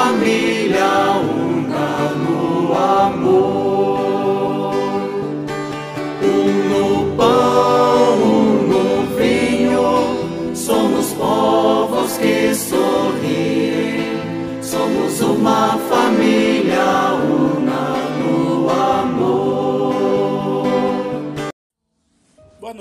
uma 0.00 1.19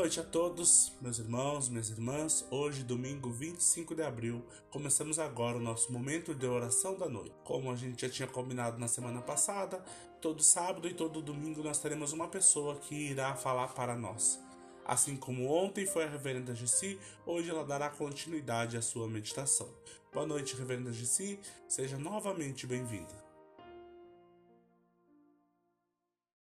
noite 0.09 0.21
a 0.21 0.23
todos, 0.23 0.91
meus 1.01 1.19
irmãos, 1.19 1.69
minhas 1.69 1.91
irmãs. 1.91 2.43
Hoje, 2.49 2.83
domingo 2.83 3.29
25 3.29 3.93
de 3.93 4.01
abril, 4.01 4.43
começamos 4.71 5.19
agora 5.19 5.57
o 5.57 5.61
nosso 5.61 5.93
momento 5.93 6.33
de 6.33 6.47
oração 6.47 6.97
da 6.97 7.07
noite. 7.07 7.35
Como 7.43 7.71
a 7.71 7.75
gente 7.75 8.01
já 8.01 8.09
tinha 8.09 8.27
combinado 8.27 8.79
na 8.79 8.87
semana 8.87 9.21
passada, 9.21 9.77
todo 10.19 10.41
sábado 10.41 10.87
e 10.87 10.95
todo 10.95 11.21
domingo 11.21 11.61
nós 11.61 11.77
teremos 11.77 12.11
uma 12.11 12.27
pessoa 12.27 12.77
que 12.77 12.95
irá 12.95 13.35
falar 13.35 13.67
para 13.75 13.95
nós. 13.95 14.39
Assim 14.83 15.15
como 15.15 15.47
ontem 15.47 15.85
foi 15.85 16.05
a 16.05 16.09
reverenda 16.09 16.55
Gessi, 16.55 16.99
hoje 17.23 17.51
ela 17.51 17.63
dará 17.63 17.87
continuidade 17.91 18.77
à 18.77 18.81
sua 18.81 19.07
meditação. 19.07 19.69
Boa 20.11 20.25
noite, 20.25 20.55
reverenda 20.55 20.91
Gessi, 20.91 21.39
seja 21.67 21.99
novamente 21.99 22.65
bem-vinda. 22.65 23.13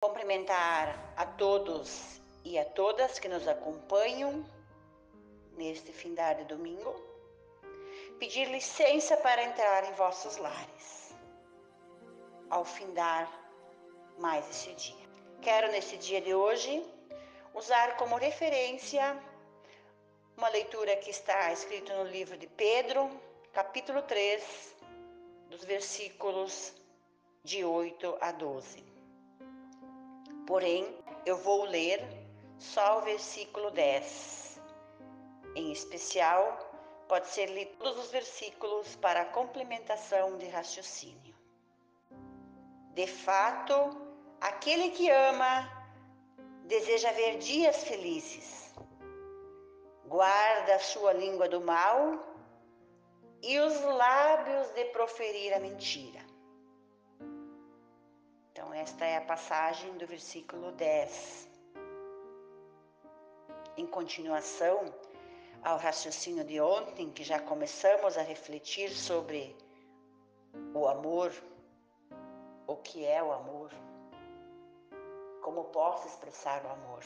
Cumprimentar 0.02 1.12
a 1.14 1.26
todos 1.26 2.19
e 2.44 2.58
a 2.58 2.64
todas 2.64 3.18
que 3.18 3.28
nos 3.28 3.46
acompanham 3.46 4.44
neste 5.56 5.92
findar 5.92 6.36
de 6.36 6.44
domingo. 6.44 6.94
Pedir 8.18 8.46
licença 8.48 9.16
para 9.16 9.42
entrar 9.44 9.84
em 9.84 9.92
vossos 9.92 10.36
lares 10.36 11.14
ao 12.50 12.64
findar 12.64 13.30
mais 14.18 14.48
esse 14.50 14.72
dia. 14.74 15.08
Quero 15.40 15.70
nesse 15.70 15.96
dia 15.96 16.20
de 16.20 16.34
hoje 16.34 16.84
usar 17.54 17.96
como 17.96 18.16
referência 18.16 19.18
uma 20.36 20.48
leitura 20.48 20.96
que 20.96 21.10
está 21.10 21.52
escrita 21.52 21.94
no 22.02 22.10
livro 22.10 22.36
de 22.36 22.46
Pedro, 22.46 23.10
capítulo 23.52 24.02
3, 24.02 24.74
dos 25.50 25.64
versículos 25.64 26.72
de 27.44 27.64
8 27.64 28.16
a 28.20 28.32
12. 28.32 28.84
Porém, 30.46 30.96
eu 31.26 31.36
vou 31.36 31.64
ler 31.64 32.00
só 32.60 32.98
o 32.98 33.02
versículo 33.02 33.70
10. 33.70 34.60
Em 35.56 35.72
especial, 35.72 36.58
pode 37.08 37.26
ser 37.28 37.46
lido 37.46 37.72
todos 37.78 38.04
os 38.04 38.10
versículos 38.10 38.94
para 38.96 39.24
complementação 39.24 40.36
de 40.36 40.46
raciocínio. 40.46 41.34
De 42.94 43.06
fato, 43.06 43.74
aquele 44.40 44.90
que 44.90 45.10
ama 45.10 45.68
deseja 46.66 47.10
ver 47.12 47.38
dias 47.38 47.82
felizes. 47.84 48.74
Guarda 50.06 50.74
a 50.74 50.80
sua 50.80 51.12
língua 51.12 51.48
do 51.48 51.60
mal 51.60 51.98
e 53.42 53.58
os 53.58 53.80
lábios 53.80 54.68
de 54.74 54.84
proferir 54.86 55.54
a 55.54 55.60
mentira. 55.60 56.20
Então, 58.52 58.74
esta 58.74 59.06
é 59.06 59.16
a 59.16 59.22
passagem 59.22 59.96
do 59.96 60.06
versículo 60.06 60.72
10. 60.72 61.49
Em 63.76 63.86
continuação 63.86 64.92
ao 65.62 65.78
raciocínio 65.78 66.44
de 66.44 66.60
ontem, 66.60 67.10
que 67.10 67.22
já 67.22 67.38
começamos 67.38 68.16
a 68.16 68.22
refletir 68.22 68.90
sobre 68.90 69.56
o 70.74 70.86
amor, 70.88 71.32
o 72.66 72.76
que 72.76 73.04
é 73.04 73.22
o 73.22 73.32
amor, 73.32 73.70
como 75.42 75.64
posso 75.64 76.08
expressar 76.08 76.64
o 76.64 76.68
amor. 76.68 77.04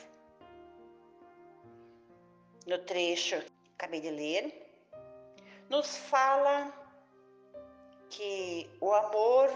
No 2.66 2.78
trecho 2.78 3.40
que 3.40 3.70
acabei 3.76 4.00
de 4.00 4.10
ler, 4.10 4.64
nos 5.68 5.96
fala 5.96 6.72
que 8.08 8.70
o 8.80 8.92
amor 8.92 9.48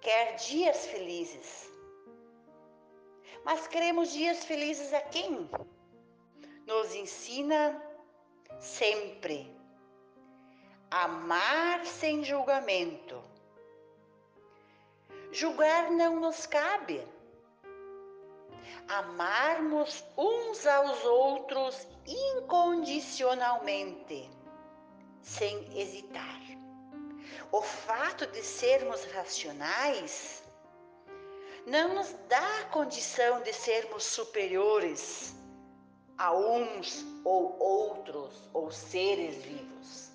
quer 0.00 0.34
dias 0.36 0.86
felizes. 0.86 1.70
Mas 3.44 3.66
queremos 3.66 4.12
dias 4.12 4.44
felizes 4.44 4.92
a 4.92 5.00
quem? 5.00 5.48
Nos 6.66 6.94
ensina 6.94 7.82
sempre 8.58 9.54
amar 10.90 11.84
sem 11.84 12.24
julgamento. 12.24 13.22
Julgar 15.30 15.90
não 15.90 16.18
nos 16.20 16.46
cabe. 16.46 17.06
Amarmos 18.88 20.02
uns 20.16 20.66
aos 20.66 21.04
outros 21.04 21.86
incondicionalmente, 22.06 24.30
sem 25.20 25.78
hesitar. 25.78 26.40
O 27.50 27.60
fato 27.60 28.26
de 28.28 28.42
sermos 28.42 29.04
racionais 29.12 30.42
não 31.66 31.94
nos 31.94 32.10
dá 32.28 32.60
a 32.60 32.64
condição 32.66 33.42
de 33.42 33.52
sermos 33.52 34.04
superiores 34.04 35.43
a 36.18 36.32
uns 36.32 37.04
ou 37.24 37.58
outros 37.58 38.48
ou 38.52 38.70
seres 38.70 39.36
vivos. 39.42 40.10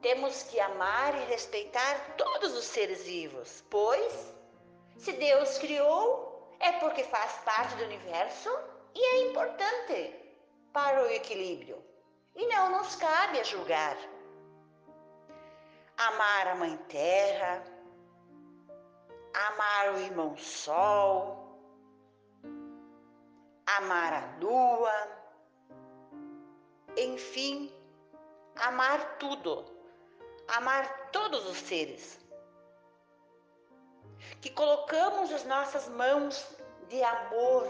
Temos 0.00 0.42
que 0.44 0.60
amar 0.60 1.14
e 1.20 1.24
respeitar 1.24 2.16
todos 2.16 2.56
os 2.56 2.64
seres 2.64 3.02
vivos, 3.04 3.64
pois 3.70 4.34
se 4.96 5.12
Deus 5.12 5.58
criou, 5.58 6.56
é 6.60 6.72
porque 6.72 7.02
faz 7.04 7.32
parte 7.44 7.76
do 7.76 7.84
universo 7.84 8.50
e 8.94 9.04
é 9.04 9.30
importante 9.30 10.14
para 10.72 11.02
o 11.02 11.10
equilíbrio. 11.10 11.82
E 12.34 12.46
não 12.46 12.78
nos 12.78 12.96
cabe 12.96 13.40
a 13.40 13.42
julgar 13.42 13.96
amar 15.96 16.48
a 16.48 16.54
Mãe 16.54 16.76
Terra, 16.88 17.62
amar 19.48 19.94
o 19.94 19.98
irmão 19.98 20.36
Sol, 20.36 21.45
amar 23.66 24.12
a 24.12 24.38
Lua, 24.40 25.08
enfim, 26.96 27.72
amar 28.56 29.18
tudo, 29.18 29.64
amar 30.48 31.10
todos 31.10 31.46
os 31.48 31.58
seres. 31.58 32.18
Que 34.40 34.50
colocamos 34.50 35.32
as 35.32 35.44
nossas 35.44 35.88
mãos 35.88 36.46
de 36.88 37.02
amor, 37.02 37.68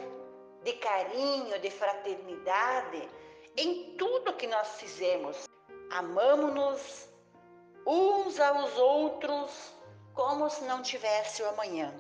de 0.63 0.75
carinho, 0.75 1.59
de 1.61 1.71
fraternidade 1.71 3.09
em 3.57 3.97
tudo 3.97 4.35
que 4.35 4.47
nós 4.47 4.77
fizemos. 4.77 5.49
Amamos-nos 5.91 7.09
uns 7.87 8.39
aos 8.41 8.77
outros 8.77 9.73
como 10.13 10.51
se 10.51 10.65
não 10.65 10.83
tivesse 10.83 11.43
o 11.43 11.49
amanhã. 11.49 11.95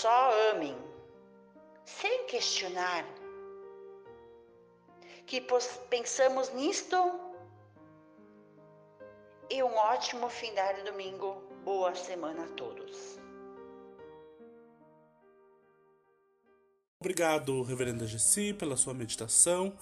Só 0.00 0.50
amem, 0.50 0.76
sem 1.84 2.26
questionar. 2.26 3.06
Que 5.24 5.40
pensamos 5.88 6.52
nisto 6.52 6.96
e 9.48 9.62
um 9.62 9.72
ótimo 9.72 10.28
fim 10.28 10.52
de 10.52 10.82
domingo. 10.82 11.44
Boa 11.62 11.94
semana 11.94 12.42
a 12.42 12.48
todos. 12.48 13.20
Obrigado, 16.98 17.62
Reverenda 17.62 18.04
Gessi, 18.04 18.52
pela 18.52 18.76
sua 18.76 18.94
meditação. 18.94 19.78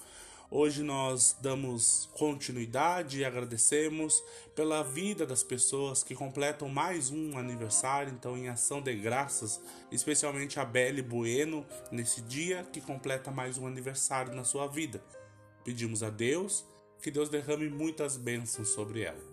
Hoje 0.55 0.83
nós 0.83 1.35
damos 1.41 2.07
continuidade 2.13 3.17
e 3.17 3.25
agradecemos 3.25 4.23
pela 4.53 4.83
vida 4.83 5.25
das 5.25 5.41
pessoas 5.41 6.03
que 6.03 6.13
completam 6.13 6.69
mais 6.69 7.09
um 7.09 7.39
aniversário, 7.39 8.13
então 8.13 8.37
em 8.37 8.49
ação 8.49 8.79
de 8.79 8.93
graças, 8.93 9.59
especialmente 9.91 10.59
a 10.59 10.63
Belle 10.63 11.01
Bueno, 11.01 11.65
nesse 11.91 12.21
dia 12.21 12.63
que 12.71 12.79
completa 12.79 13.31
mais 13.31 13.57
um 13.57 13.65
aniversário 13.65 14.35
na 14.35 14.43
sua 14.43 14.67
vida. 14.67 15.03
Pedimos 15.65 16.03
a 16.03 16.11
Deus 16.11 16.63
que 17.01 17.09
Deus 17.09 17.29
derrame 17.29 17.67
muitas 17.67 18.15
bênçãos 18.15 18.69
sobre 18.69 19.01
ela. 19.01 19.23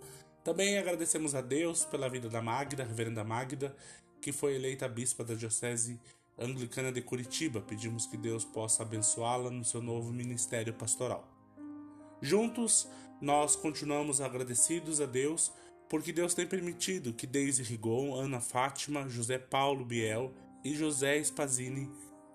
Também 0.43 0.79
agradecemos 0.79 1.35
a 1.35 1.43
Deus 1.43 1.85
pela 1.85 2.09
vida 2.09 2.31
da 2.31 2.41
Magda, 2.41 2.83
a 2.83 2.87
reverenda 2.87 3.23
Magda, 3.23 3.77
que 4.23 4.33
foi 4.33 4.55
eleita 4.55 4.89
bispa 4.89 5.23
da 5.23 5.35
Diocese 5.35 6.01
Anglicana 6.41 6.91
de 6.91 7.03
Curitiba. 7.03 7.61
Pedimos 7.61 8.07
que 8.07 8.17
Deus 8.17 8.45
possa 8.45 8.83
abençoá-la 8.83 9.51
no 9.51 9.65
seu 9.65 9.83
novo 9.83 10.13
ministério 10.13 10.73
pastoral. 10.73 11.29
Juntos, 12.23 12.89
nós 13.21 13.55
continuamos 13.55 14.21
agradecidos 14.21 15.01
a 15.01 15.07
Deus 15.07 15.53
porque 15.89 16.13
Deus 16.13 16.35
tem 16.35 16.47
permitido 16.47 17.13
que 17.13 17.27
Deise 17.27 17.63
Rigon, 17.63 18.15
Ana 18.15 18.41
Fátima, 18.41 19.09
José 19.09 19.39
Paulo 19.39 19.85
Biel 19.85 20.33
e 20.65 20.75
José 20.75 21.19
Spazini 21.23 21.91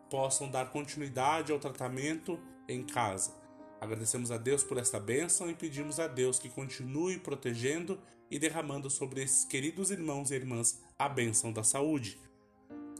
possam 0.09 0.49
dar 0.49 0.71
continuidade 0.71 1.51
ao 1.51 1.59
tratamento 1.59 2.39
em 2.67 2.83
casa. 2.83 3.33
Agradecemos 3.79 4.31
a 4.31 4.37
Deus 4.37 4.63
por 4.63 4.77
esta 4.77 4.99
bênção 4.99 5.49
e 5.49 5.53
pedimos 5.53 5.99
a 5.99 6.07
Deus 6.07 6.39
que 6.39 6.49
continue 6.49 7.17
protegendo 7.17 7.99
e 8.29 8.39
derramando 8.39 8.89
sobre 8.89 9.21
esses 9.21 9.45
queridos 9.45 9.91
irmãos 9.91 10.31
e 10.31 10.35
irmãs 10.35 10.81
a 10.97 11.07
bênção 11.07 11.53
da 11.53 11.63
saúde. 11.63 12.19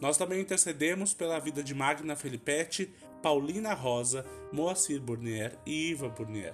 Nós 0.02 0.18
também 0.18 0.42
intercedemos 0.42 1.14
pela 1.14 1.40
vida 1.40 1.64
de 1.64 1.74
Magna 1.74 2.16
Felipete, 2.16 2.94
Paulina 3.22 3.74
Rosa, 3.74 4.26
Moacir 4.52 5.02
Burnier 5.02 5.58
e 5.66 5.92
Iva 5.92 6.10
Burnier. 6.10 6.54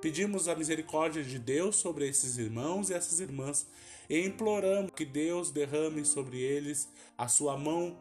Pedimos 0.00 0.48
a 0.48 0.56
misericórdia 0.56 1.22
de 1.22 1.38
Deus 1.38 1.76
sobre 1.76 2.08
esses 2.08 2.36
irmãos 2.36 2.90
e 2.90 2.94
essas 2.94 3.20
irmãs 3.20 3.68
e 4.10 4.26
imploramos 4.26 4.90
que 4.96 5.04
Deus 5.04 5.50
derrame 5.52 6.04
sobre 6.04 6.40
eles 6.40 6.88
a 7.16 7.28
sua 7.28 7.56
mão 7.56 7.96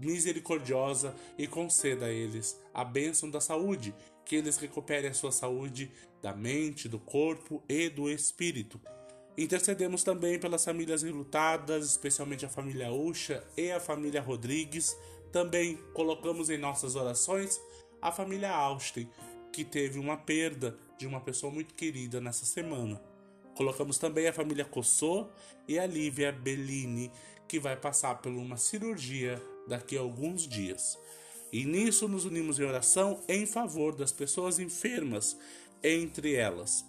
misericordiosa 0.00 1.14
e 1.36 1.46
conceda 1.46 2.06
a 2.06 2.10
eles 2.10 2.58
a 2.72 2.82
bênção 2.82 3.28
da 3.28 3.40
saúde, 3.40 3.94
que 4.24 4.34
eles 4.34 4.56
recuperem 4.56 5.10
a 5.10 5.14
sua 5.14 5.30
saúde 5.30 5.92
da 6.22 6.32
mente, 6.34 6.88
do 6.88 6.98
corpo 6.98 7.62
e 7.68 7.90
do 7.90 8.08
espírito. 8.08 8.80
Intercedemos 9.36 10.04
também 10.04 10.38
pelas 10.38 10.64
famílias 10.64 11.02
enlutadas, 11.02 11.86
especialmente 11.86 12.44
a 12.44 12.50
família 12.50 12.92
Ucha 12.92 13.42
e 13.56 13.70
a 13.70 13.80
família 13.80 14.20
Rodrigues. 14.20 14.96
Também 15.32 15.76
colocamos 15.94 16.50
em 16.50 16.58
nossas 16.58 16.96
orações 16.96 17.60
a 18.00 18.12
família 18.12 18.50
Austin, 18.50 19.08
que 19.52 19.64
teve 19.64 19.98
uma 19.98 20.16
perda 20.16 20.76
de 20.98 21.06
uma 21.06 21.20
pessoa 21.20 21.52
muito 21.52 21.72
querida 21.74 22.20
nessa 22.20 22.44
semana. 22.44 23.00
Colocamos 23.56 23.98
também 23.98 24.26
a 24.26 24.32
família 24.32 24.64
Cossô 24.64 25.28
e 25.66 25.78
a 25.78 25.86
Lívia 25.86 26.32
Bellini, 26.32 27.10
que 27.48 27.58
vai 27.58 27.76
passar 27.76 28.20
por 28.20 28.32
uma 28.32 28.56
cirurgia 28.56 29.42
daqui 29.66 29.96
a 29.96 30.00
alguns 30.00 30.46
dias. 30.46 30.98
E 31.52 31.64
nisso 31.64 32.08
nos 32.08 32.24
unimos 32.24 32.58
em 32.58 32.64
oração 32.64 33.22
em 33.28 33.46
favor 33.46 33.94
das 33.94 34.10
pessoas 34.10 34.58
enfermas, 34.58 35.38
entre 35.82 36.34
elas 36.34 36.84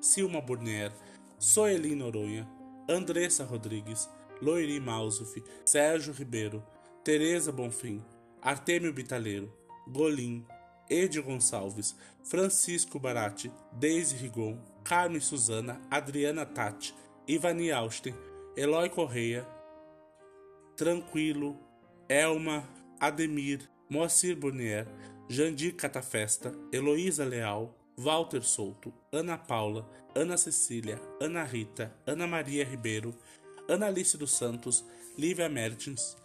Silma 0.00 0.40
Burnier, 0.40 0.92
Soeli 1.40 1.94
Noronha, 1.94 2.46
Andressa 2.86 3.44
Rodrigues, 3.44 4.10
Loiri 4.42 4.78
Mausuf, 4.78 5.34
Sérgio 5.64 6.12
Ribeiro, 6.12 6.62
Tereza 7.02 7.50
Bonfim, 7.50 8.04
Artêmio 8.42 8.92
Bitaleiro, 8.92 9.50
Golim, 9.88 10.44
Edi 10.90 11.18
Gonçalves, 11.22 11.96
Francisco 12.22 12.98
Barati, 12.98 13.50
Deise 13.72 14.16
Rigon, 14.16 14.58
Carmen 14.84 15.18
Suzana, 15.18 15.80
Adriana 15.90 16.44
Tati, 16.44 16.94
Ivani 17.26 17.72
Austin, 17.72 18.14
Eloy 18.54 18.90
Correia, 18.90 19.48
Tranquilo, 20.76 21.56
Elma, 22.06 22.68
Ademir, 23.00 23.60
Moacir 23.88 24.36
Burnier, 24.36 24.86
Jandir 25.26 25.72
Catafesta, 25.72 26.52
Heloísa 26.70 27.24
Leal, 27.24 27.74
Walter 27.96 28.42
Souto, 28.42 28.92
Ana 29.12 29.36
Paula, 29.36 29.88
Ana 30.14 30.36
Cecília, 30.36 31.00
Ana 31.20 31.44
Rita, 31.44 31.94
Ana 32.06 32.26
Maria 32.26 32.64
Ribeiro, 32.64 33.14
Ana 33.68 33.86
Alice 33.86 34.16
dos 34.16 34.32
Santos, 34.32 34.84
Lívia 35.18 35.48
Mertens, 35.48 36.16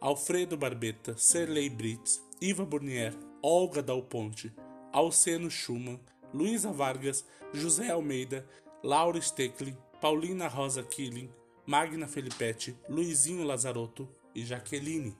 Alfredo 0.00 0.56
Barbeta, 0.56 1.16
Serlei 1.16 1.70
Brits, 1.70 2.22
Iva 2.40 2.64
Burnier, 2.64 3.14
Olga 3.42 3.82
Dal 3.82 4.02
Ponte, 4.02 4.52
Alceno 4.92 5.50
Schumann, 5.50 5.98
Luísa 6.32 6.72
Vargas, 6.72 7.24
José 7.54 7.90
Almeida, 7.90 8.46
Laura 8.82 9.20
Stecklin, 9.20 9.76
Paulina 10.00 10.46
Rosa 10.46 10.82
Killing, 10.82 11.30
Magna 11.66 12.06
Felipetti, 12.06 12.76
Luizinho 12.88 13.44
Lazarotto 13.44 14.08
e 14.34 14.44
Jaqueline. 14.44 15.16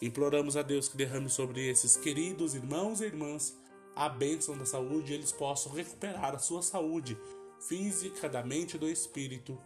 Imploramos 0.00 0.56
a 0.56 0.62
Deus 0.62 0.88
que 0.88 0.96
derrame 0.96 1.28
sobre 1.28 1.68
esses 1.68 1.96
queridos 1.96 2.56
irmãos 2.56 3.00
e 3.00 3.04
irmãs 3.04 3.56
a 3.94 4.08
bênção 4.08 4.56
da 4.56 4.64
saúde 4.64 5.12
eles 5.12 5.32
possam 5.32 5.72
recuperar 5.72 6.34
a 6.34 6.38
sua 6.38 6.62
saúde 6.62 7.18
física, 7.60 8.28
da 8.28 8.42
mente 8.42 8.74
e 8.74 8.78
do 8.78 8.88
espírito, 8.88 9.58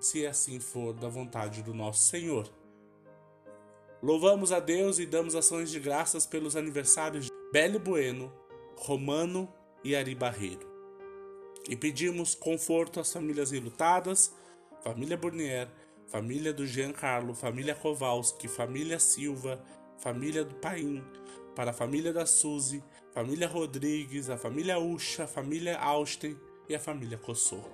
se 0.00 0.26
assim 0.26 0.58
for 0.58 0.92
da 0.92 1.08
vontade 1.08 1.62
do 1.62 1.74
nosso 1.74 2.02
Senhor. 2.08 2.50
Louvamos 4.02 4.52
a 4.52 4.60
Deus 4.60 4.98
e 4.98 5.06
damos 5.06 5.34
ações 5.34 5.70
de 5.70 5.80
graças 5.80 6.24
pelos 6.24 6.54
aniversários 6.56 7.26
de 7.26 7.32
Belle 7.52 7.78
Bueno, 7.78 8.32
Romano 8.76 9.52
e 9.82 9.96
Ari 9.96 10.14
Barreiro. 10.14 10.68
E 11.68 11.76
pedimos 11.76 12.34
conforto 12.34 13.00
às 13.00 13.12
famílias 13.12 13.52
enlutadas, 13.52 14.32
família 14.82 15.16
Burnier, 15.16 15.68
família 16.06 16.52
do 16.52 16.66
Giancarlo, 16.66 17.34
família 17.34 17.74
Kowalski, 17.74 18.48
família 18.48 18.98
Silva, 18.98 19.62
família 19.98 20.44
do 20.44 20.54
Paim, 20.54 21.04
para 21.54 21.72
a 21.72 21.74
família 21.74 22.12
da 22.12 22.24
Suzy, 22.24 22.82
família 23.12 23.48
Rodrigues, 23.48 24.30
a 24.30 24.36
família 24.36 24.78
Ucha, 24.78 25.24
a 25.24 25.26
família 25.26 25.76
Austin 25.78 26.36
e 26.68 26.74
a 26.74 26.80
família 26.80 27.18
Cossor. 27.18 27.68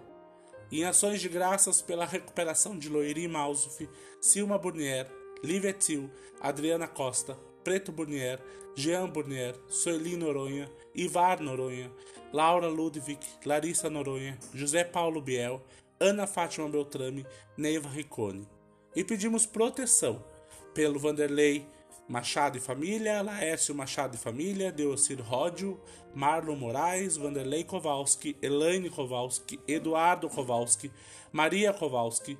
Em 0.72 0.84
ações 0.84 1.20
de 1.20 1.28
graças 1.28 1.82
pela 1.82 2.06
recuperação 2.06 2.78
de 2.78 2.88
Loiri 2.88 3.28
Mausuf, 3.28 3.88
Silma 4.20 4.58
Burnier, 4.58 5.06
Lívia 5.42 5.74
Til, 5.74 6.10
Adriana 6.40 6.88
Costa, 6.88 7.38
Preto 7.62 7.92
Burnier, 7.92 8.40
Jean 8.74 9.08
Burnier, 9.08 9.54
Sueli 9.68 10.16
Noronha, 10.16 10.70
Ivar 10.94 11.40
Noronha, 11.40 11.92
Laura 12.32 12.68
Ludwig, 12.68 13.20
Larissa 13.44 13.90
Noronha, 13.90 14.38
José 14.54 14.82
Paulo 14.82 15.20
Biel, 15.20 15.62
Ana 16.00 16.26
Fátima 16.26 16.68
Beltrame, 16.68 17.26
Neiva 17.56 17.88
Riccone. 17.88 18.48
E 18.96 19.04
pedimos 19.04 19.46
proteção 19.46 20.24
pelo 20.72 20.98
Vanderlei 20.98 21.66
Machado 22.08 22.58
e 22.58 22.60
Família, 22.60 23.22
Laércio 23.22 23.74
Machado 23.74 24.14
e 24.14 24.18
Família, 24.18 24.70
Deocir 24.70 25.20
Ródio, 25.20 25.80
Marlon 26.14 26.56
Moraes, 26.56 27.16
Vanderlei 27.16 27.64
Kowalski, 27.64 28.36
Elaine 28.42 28.90
Kowalski, 28.90 29.58
Eduardo 29.66 30.28
Kowalski, 30.28 30.92
Maria 31.32 31.72
Kowalski, 31.72 32.38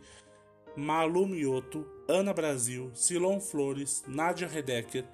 Malu 0.76 1.26
Mioto, 1.26 1.86
Ana 2.08 2.34
Brasil, 2.34 2.90
Silon 2.94 3.40
Flores, 3.40 4.04
Nádia 4.06 4.48
Redecker, 4.48 5.04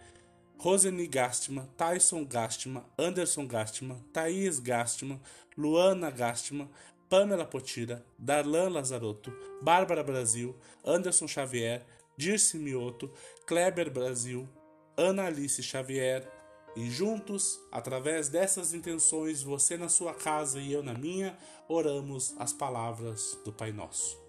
Roseni 0.59 1.07
Gastman, 1.07 1.69
Tyson 1.77 2.25
Gastman, 2.25 2.83
Anderson 2.99 3.47
Gastman, 3.47 4.03
Thaís 4.13 4.61
Gastman, 4.61 5.21
Luana 5.57 6.11
Gastman, 6.11 6.69
Pamela 7.09 7.45
Potira, 7.45 8.03
Darlan 8.19 8.71
Lazarotto, 8.71 9.33
Bárbara 9.63 10.05
Brasil, 10.05 10.55
Anderson 10.85 11.27
Xavier, 11.27 11.83
Dirce 12.21 12.59
Mioto, 12.59 13.11
Kleber 13.47 13.91
Brasil, 13.91 14.47
Ana 14.95 15.25
Alice 15.25 15.63
Xavier, 15.63 16.31
e 16.77 16.91
juntos, 16.91 17.59
através 17.73 18.29
dessas 18.29 18.75
intenções, 18.75 19.43
você 19.43 19.79
na 19.79 19.89
sua 19.89 20.13
casa 20.13 20.61
e 20.61 20.71
eu 20.71 20.83
na 20.83 20.93
minha, 20.93 21.39
oramos 21.67 22.35
as 22.39 22.53
palavras 22.53 23.39
do 23.43 23.51
Pai 23.51 23.73
Nosso. 23.73 24.21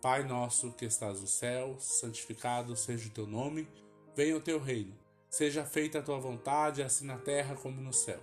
Pai 0.00 0.22
nosso 0.22 0.72
que 0.72 0.86
estás 0.86 1.20
no 1.20 1.26
céu, 1.26 1.76
santificado 1.78 2.74
seja 2.76 3.08
o 3.08 3.12
teu 3.12 3.26
nome, 3.26 3.68
venha 4.16 4.36
o 4.36 4.40
teu 4.40 4.58
reino, 4.58 4.94
seja 5.28 5.66
feita 5.66 5.98
a 5.98 6.02
tua 6.02 6.18
vontade, 6.18 6.82
assim 6.82 7.04
na 7.04 7.18
terra 7.18 7.54
como 7.54 7.78
no 7.78 7.92
céu. 7.92 8.20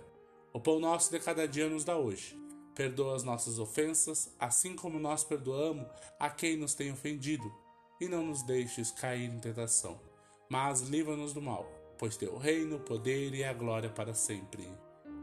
O 0.52 0.58
pão 0.58 0.80
nosso 0.80 1.12
de 1.12 1.20
cada 1.20 1.46
dia 1.46 1.68
nos 1.68 1.84
dá 1.84 1.96
hoje. 1.96 2.36
Perdoa 2.74 3.14
as 3.14 3.22
nossas 3.22 3.60
ofensas, 3.60 4.34
assim 4.38 4.74
como 4.74 4.98
nós 4.98 5.22
perdoamos 5.22 5.86
a 6.18 6.28
quem 6.28 6.56
nos 6.56 6.74
tem 6.74 6.90
ofendido 6.90 7.61
e 8.02 8.08
não 8.08 8.26
nos 8.26 8.42
deixes 8.42 8.90
cair 8.90 9.30
em 9.30 9.38
tentação, 9.38 10.00
mas 10.48 10.80
livra-nos 10.80 11.32
do 11.32 11.40
mal, 11.40 11.70
pois 11.96 12.16
teu 12.16 12.36
reino, 12.36 12.76
o 12.76 12.80
poder 12.80 13.32
e 13.32 13.44
a 13.44 13.52
glória 13.52 13.88
para 13.88 14.12
sempre. 14.12 14.68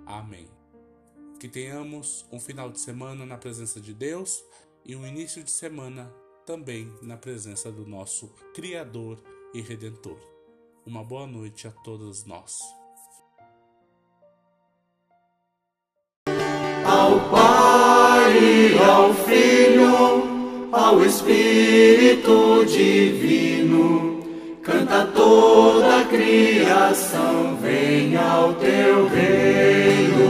Amém. 0.05 0.48
Que 1.41 1.50
tenhamos 1.50 2.25
um 2.31 2.39
final 2.39 2.69
de 2.69 2.79
semana 2.79 3.25
na 3.25 3.38
presença 3.38 3.81
de 3.81 3.93
Deus 3.93 4.41
e 4.86 4.95
um 4.95 5.05
início 5.05 5.43
de 5.43 5.51
semana 5.51 6.09
também 6.45 6.89
na 7.01 7.17
presença 7.17 7.69
do 7.69 7.86
nosso 7.86 8.29
Criador 8.53 9.21
e 9.53 9.59
Redentor. 9.59 10.19
Uma 10.86 11.03
boa 11.03 11.27
noite 11.27 11.67
a 11.67 11.71
todos 11.71 12.24
nós. 12.24 12.55
Ao 16.86 17.29
Pai, 17.29 18.77
ao 18.77 19.13
Filho, 19.13 19.49
ao 20.71 21.03
Espírito 21.03 22.65
Divino. 22.65 24.19
Canta 24.61 25.05
toda 25.15 26.01
a 26.01 26.05
criação, 26.05 27.57
venha 27.61 28.21
ao 28.21 28.53
teu 28.53 29.07
reino. 29.07 30.28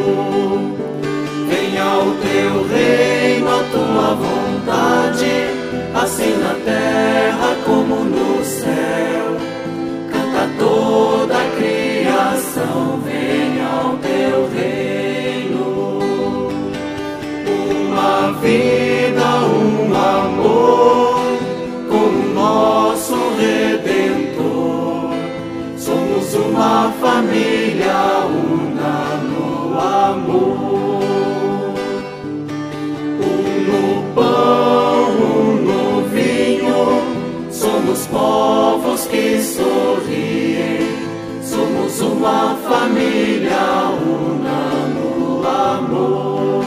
Uma 42.19 42.53
família 42.67 43.91
una 43.95 44.61
no 44.93 45.47
amor. 45.47 46.65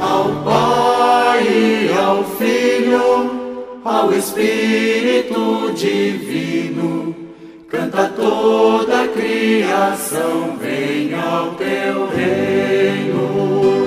Ao 0.00 0.24
Pai 0.42 1.90
ao 1.92 2.24
Filho, 2.38 3.80
ao 3.84 4.12
Espírito 4.14 5.72
Divino, 5.74 7.14
canta 7.68 8.08
toda 8.16 9.02
a 9.02 9.08
criação, 9.08 10.56
venha 10.58 11.20
ao 11.20 11.50
teu 11.50 12.08
reino, 12.08 13.86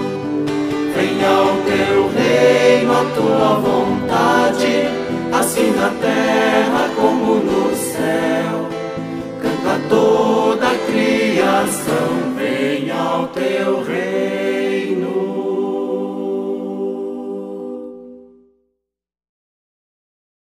venha 0.96 1.30
ao 1.30 1.58
teu 1.66 2.10
reino, 2.16 2.94
a 2.94 3.06
tua 3.16 3.56
vontade 3.56 3.89